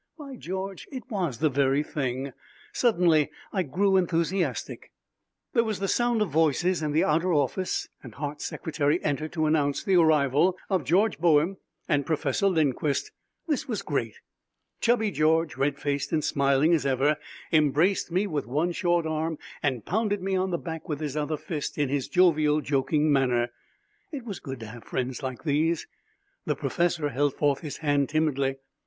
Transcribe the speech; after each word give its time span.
By 0.17 0.35
George, 0.35 0.87
it 0.91 1.03
was 1.11 1.37
the 1.37 1.49
very 1.51 1.83
thing! 1.83 2.33
Suddenly 2.73 3.29
I 3.53 3.61
grew 3.61 3.97
enthusiastic. 3.97 4.89
There 5.53 5.63
was 5.63 5.77
the 5.77 5.87
sound 5.87 6.23
of 6.23 6.31
voices 6.31 6.81
in 6.81 6.91
the 6.91 7.03
outer 7.03 7.31
office, 7.31 7.87
and 8.01 8.15
Hart's 8.15 8.43
secretary 8.45 8.99
entered 9.03 9.31
to 9.33 9.45
announce 9.45 9.83
the 9.83 9.97
arrival 9.97 10.57
of 10.71 10.85
George 10.85 11.19
Boehm 11.19 11.57
and 11.87 12.03
Professor 12.03 12.47
Lindquist. 12.47 13.11
This 13.47 13.67
was 13.67 13.83
great! 13.83 14.15
Chubby 14.79 15.11
George, 15.11 15.55
red 15.55 15.77
faced 15.77 16.11
and 16.11 16.23
smiling 16.23 16.73
as 16.73 16.83
ever, 16.87 17.17
embraced 17.53 18.11
me 18.11 18.25
with 18.25 18.47
one 18.47 18.71
short 18.71 19.05
arm 19.05 19.37
and 19.61 19.85
pounded 19.85 20.23
me 20.23 20.35
on 20.35 20.49
the 20.49 20.57
back 20.57 20.89
with 20.89 20.99
his 20.99 21.15
other 21.15 21.37
fist 21.37 21.77
in 21.77 21.89
his 21.89 22.07
jovial, 22.07 22.59
joking 22.61 23.13
manner. 23.13 23.51
It 24.11 24.25
was 24.25 24.39
good 24.39 24.59
to 24.61 24.65
have 24.65 24.83
friends 24.83 25.21
like 25.21 25.43
these! 25.43 25.85
The 26.47 26.55
professor 26.55 27.09
held 27.09 27.35
forth 27.35 27.59
his 27.59 27.77
hand 27.77 28.09
timidly. 28.09 28.55